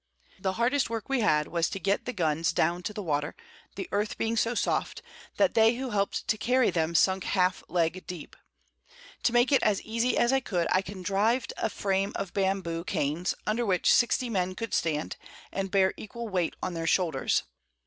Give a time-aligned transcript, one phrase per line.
[0.39, 3.35] The hardest Work we had was to get the Guns down to the Water,
[3.75, 5.03] the Earth being so soft,
[5.37, 8.35] that they who help'd to carry them sunk half Leg deep.
[9.21, 13.35] To make it as easy as I could, I contriv'd a Frame of Bamboe Canes,
[13.45, 15.17] under which 60 Men could stand,
[15.51, 17.43] and bear equal Weight on their Shoulders.